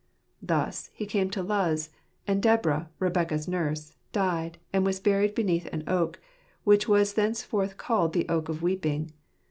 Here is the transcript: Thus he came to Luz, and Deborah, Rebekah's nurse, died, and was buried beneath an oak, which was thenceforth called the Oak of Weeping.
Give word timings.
Thus 0.41 0.89
he 0.95 1.05
came 1.05 1.29
to 1.29 1.43
Luz, 1.43 1.91
and 2.25 2.41
Deborah, 2.41 2.89
Rebekah's 2.97 3.47
nurse, 3.47 3.93
died, 4.11 4.57
and 4.73 4.83
was 4.83 4.99
buried 4.99 5.35
beneath 5.35 5.67
an 5.67 5.83
oak, 5.85 6.19
which 6.63 6.87
was 6.87 7.13
thenceforth 7.13 7.77
called 7.77 8.13
the 8.13 8.27
Oak 8.27 8.49
of 8.49 8.63
Weeping. 8.63 9.13